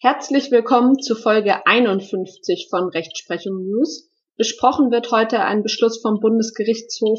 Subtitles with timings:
[0.00, 4.08] Herzlich willkommen zu Folge 51 von Rechtsprechung News.
[4.36, 7.18] Besprochen wird heute ein Beschluss vom Bundesgerichtshof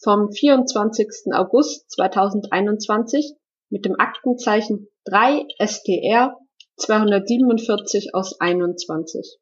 [0.00, 1.32] vom 24.
[1.32, 3.32] August 2021
[3.68, 6.36] mit dem Aktenzeichen 3 STR
[6.76, 9.38] 247 aus 21.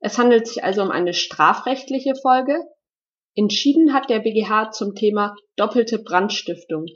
[0.00, 2.60] Es handelt sich also um eine strafrechtliche Folge.
[3.36, 6.86] Entschieden hat der BGH zum Thema doppelte Brandstiftung.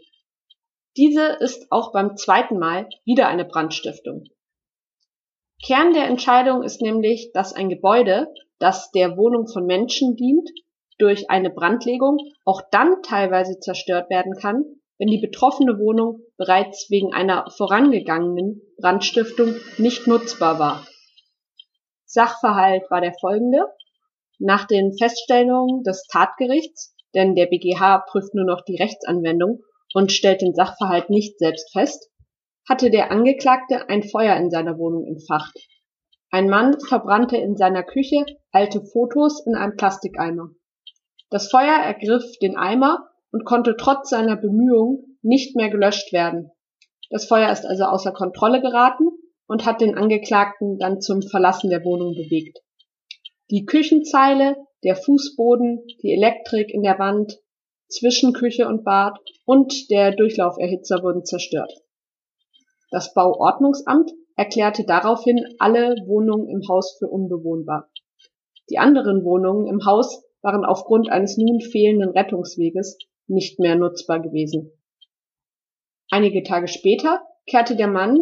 [0.97, 4.25] Diese ist auch beim zweiten Mal wieder eine Brandstiftung.
[5.65, 8.29] Kern der Entscheidung ist nämlich, dass ein Gebäude,
[8.59, 10.51] das der Wohnung von Menschen dient,
[10.99, 14.65] durch eine Brandlegung auch dann teilweise zerstört werden kann,
[14.99, 20.87] wenn die betroffene Wohnung bereits wegen einer vorangegangenen Brandstiftung nicht nutzbar war.
[22.05, 23.67] Sachverhalt war der folgende.
[24.39, 29.63] Nach den Feststellungen des Tatgerichts, denn der BGH prüft nur noch die Rechtsanwendung
[29.95, 32.11] und stellt den Sachverhalt nicht selbst fest,
[32.69, 35.57] hatte der Angeklagte ein Feuer in seiner Wohnung entfacht.
[36.31, 40.51] Ein Mann verbrannte in seiner Küche alte Fotos in einem Plastikeimer.
[41.31, 46.51] Das Feuer ergriff den Eimer und konnte trotz seiner Bemühungen nicht mehr gelöscht werden.
[47.11, 49.09] Das Feuer ist also außer Kontrolle geraten
[49.47, 52.59] und hat den Angeklagten dann zum Verlassen der Wohnung bewegt.
[53.51, 57.39] Die Küchenzeile, der Fußboden, die Elektrik in der Wand,
[57.89, 61.73] zwischen Küche und Bad und der Durchlauferhitzer wurden zerstört.
[62.95, 67.91] Das Bauordnungsamt erklärte daraufhin alle Wohnungen im Haus für unbewohnbar.
[68.71, 74.71] Die anderen Wohnungen im Haus waren aufgrund eines nun fehlenden Rettungsweges nicht mehr nutzbar gewesen.
[76.09, 78.21] Einige Tage später kehrte der Mann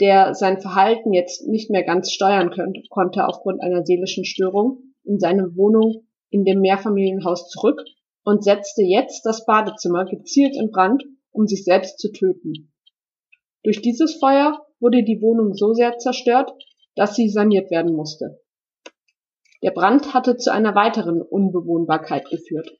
[0.00, 5.18] der sein Verhalten jetzt nicht mehr ganz steuern könnte, konnte aufgrund einer seelischen Störung in
[5.18, 7.80] seine Wohnung in dem Mehrfamilienhaus zurück
[8.24, 12.69] und setzte jetzt das Badezimmer gezielt in Brand, um sich selbst zu töten.
[13.62, 16.52] Durch dieses Feuer wurde die Wohnung so sehr zerstört,
[16.94, 18.40] dass sie saniert werden musste.
[19.62, 22.70] Der Brand hatte zu einer weiteren Unbewohnbarkeit geführt.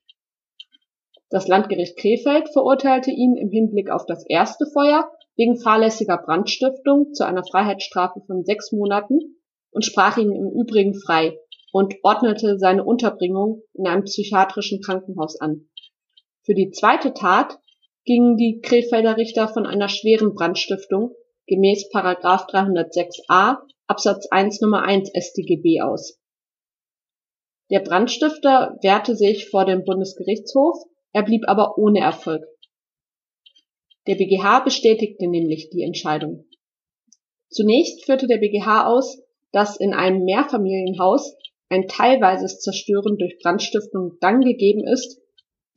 [1.29, 7.25] Das Landgericht Krefeld verurteilte ihn im Hinblick auf das erste Feuer wegen fahrlässiger Brandstiftung zu
[7.25, 9.37] einer Freiheitsstrafe von sechs Monaten
[9.71, 11.39] und sprach ihn im Übrigen frei
[11.73, 15.69] und ordnete seine Unterbringung in einem psychiatrischen Krankenhaus an.
[16.43, 17.59] Für die zweite Tat
[18.05, 21.15] gingen die Krefelder Richter von einer schweren Brandstiftung
[21.47, 26.19] gemäß 306a Absatz 1 Nummer 1 StGB aus.
[27.71, 30.77] Der Brandstifter wehrte sich vor dem Bundesgerichtshof,
[31.13, 32.43] er blieb aber ohne Erfolg.
[34.07, 36.47] Der BGH bestätigte nämlich die Entscheidung.
[37.49, 39.23] Zunächst führte der BGH aus,
[39.53, 41.37] dass in einem Mehrfamilienhaus
[41.69, 45.21] ein teilweises Zerstören durch Brandstiftung dann gegeben ist,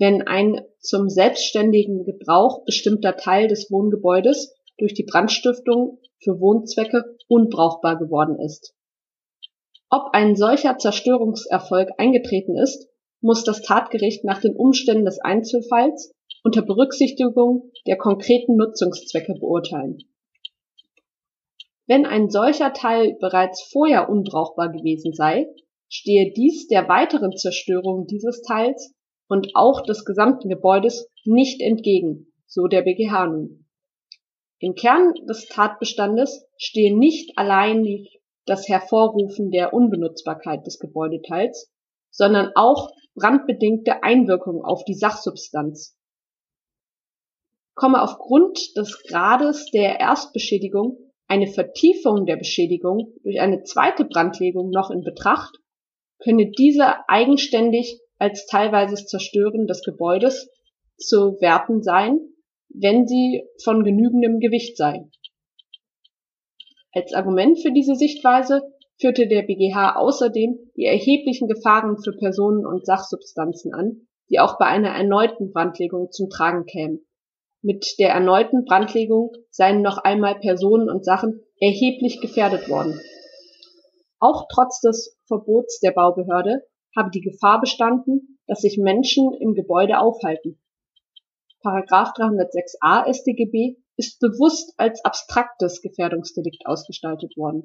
[0.04, 7.98] wenn ein zum selbstständigen Gebrauch bestimmter Teil des Wohngebäudes durch die Brandstiftung für Wohnzwecke unbrauchbar
[7.98, 8.76] geworden ist.
[9.90, 12.90] Ob ein solcher Zerstörungserfolg eingetreten ist,
[13.22, 16.12] muss das Tatgericht nach den Umständen des Einzelfalls
[16.44, 20.00] unter Berücksichtigung der konkreten Nutzungszwecke beurteilen.
[21.88, 25.48] Wenn ein solcher Teil bereits vorher unbrauchbar gewesen sei,
[25.88, 28.94] stehe dies der weiteren Zerstörung dieses Teils
[29.28, 33.68] und auch des gesamten Gebäudes nicht entgegen, so der BGH nun.
[34.60, 41.72] Im Kern des Tatbestandes stehe nicht alleinig das Hervorrufen der Unbenutzbarkeit des Gebäudeteils,
[42.10, 45.98] sondern auch brandbedingte Einwirkung auf die Sachsubstanz,
[47.76, 50.98] komme aufgrund des Grades der Erstbeschädigung
[51.28, 55.58] eine Vertiefung der Beschädigung durch eine zweite Brandlegung noch in Betracht,
[56.20, 60.50] könne diese eigenständig als teilweises Zerstören des Gebäudes
[60.98, 62.20] zu werten sein,
[62.70, 65.10] wenn sie von genügendem Gewicht sei.
[66.94, 68.62] Als Argument für diese Sichtweise
[69.00, 74.66] führte der BGH außerdem die erheblichen Gefahren für Personen und Sachsubstanzen an, die auch bei
[74.66, 77.06] einer erneuten Brandlegung zum Tragen kämen
[77.64, 83.00] mit der erneuten Brandlegung seien noch einmal Personen und Sachen erheblich gefährdet worden.
[84.20, 86.64] Auch trotz des Verbots der Baubehörde
[86.96, 90.60] habe die Gefahr bestanden, dass sich Menschen im Gebäude aufhalten.
[91.62, 97.64] Paragraph 306a StGB ist bewusst als abstraktes Gefährdungsdelikt ausgestaltet worden.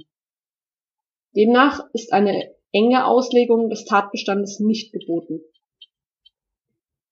[1.34, 5.40] Demnach ist eine enge Auslegung des Tatbestandes nicht geboten.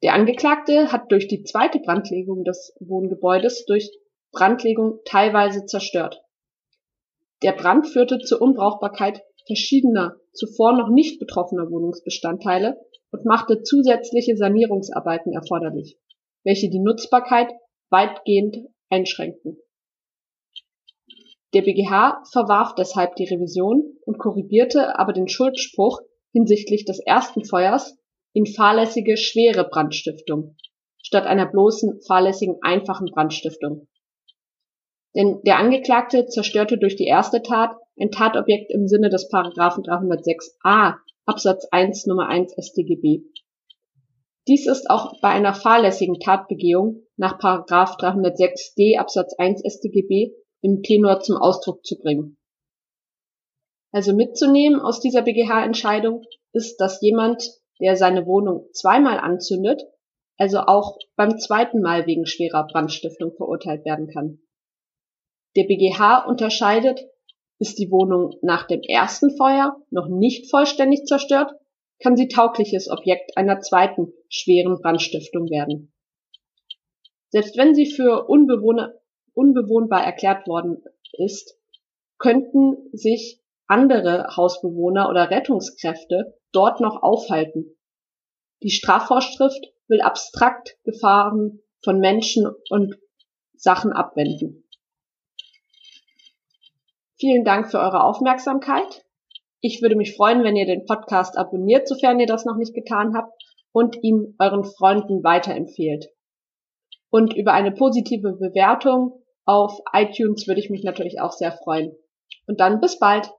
[0.02, 3.90] Der Angeklagte hat durch die zweite Brandlegung des Wohngebäudes durch
[4.30, 6.22] Brandlegung teilweise zerstört.
[7.42, 12.76] Der Brand führte zur Unbrauchbarkeit verschiedener zuvor noch nicht betroffener Wohnungsbestandteile
[13.10, 15.98] und machte zusätzliche Sanierungsarbeiten erforderlich,
[16.44, 17.52] welche die Nutzbarkeit
[17.90, 18.58] weitgehend
[18.90, 19.58] einschränkten.
[21.54, 26.00] Der BGH verwarf deshalb die Revision und korrigierte aber den Schuldspruch
[26.32, 27.96] hinsichtlich des ersten Feuers
[28.32, 30.56] in fahrlässige schwere Brandstiftung
[31.06, 33.86] statt einer bloßen fahrlässigen einfachen Brandstiftung.
[35.14, 40.96] Denn der Angeklagte zerstörte durch die erste Tat ein Tatobjekt im Sinne des Paragraphen 306a
[41.24, 43.22] Absatz 1 Nummer 1 StGB.
[44.46, 51.20] Dies ist auch bei einer fahrlässigen Tatbegehung nach Paragraph 306d Absatz 1 StGB im Tenor
[51.20, 52.36] zum Ausdruck zu bringen.
[53.92, 56.22] Also mitzunehmen aus dieser BGH-Entscheidung
[56.52, 57.42] ist, dass jemand,
[57.80, 59.82] der seine Wohnung zweimal anzündet,
[60.38, 64.40] also auch beim zweiten Mal wegen schwerer Brandstiftung verurteilt werden kann.
[65.56, 67.00] Der BGH unterscheidet,
[67.58, 71.52] ist die Wohnung nach dem ersten Feuer noch nicht vollständig zerstört,
[72.02, 75.92] kann sie taugliches Objekt einer zweiten schweren Brandstiftung werden.
[77.30, 80.82] Selbst wenn sie für unbewohnbar erklärt worden
[81.12, 81.58] ist,
[82.18, 87.76] könnten sich andere Hausbewohner oder Rettungskräfte dort noch aufhalten.
[88.62, 92.96] Die Strafvorschrift will abstrakt Gefahren von Menschen und
[93.54, 94.65] Sachen abwenden.
[97.18, 99.04] Vielen Dank für eure Aufmerksamkeit.
[99.60, 103.16] Ich würde mich freuen, wenn ihr den Podcast abonniert, sofern ihr das noch nicht getan
[103.16, 103.32] habt,
[103.72, 106.08] und ihn euren Freunden weiterempfehlt.
[107.10, 111.94] Und über eine positive Bewertung auf iTunes würde ich mich natürlich auch sehr freuen.
[112.46, 113.30] Und dann bis bald.